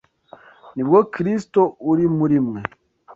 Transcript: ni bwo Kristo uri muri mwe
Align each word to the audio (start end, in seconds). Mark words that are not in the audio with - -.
ni 0.75 0.83
bwo 0.87 0.99
Kristo 1.13 1.61
uri 1.91 2.05
muri 2.17 2.37
mwe 2.47 2.61